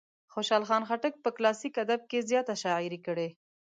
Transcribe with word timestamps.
خوشال 0.33 0.63
خان 0.69 0.83
خټک 0.89 1.13
په 1.23 1.29
کلاسیک 1.37 1.73
ادب 1.83 2.01
کې 2.09 2.19
زیاته 2.29 2.53
شاعري 2.63 2.99
کړې. 3.07 3.29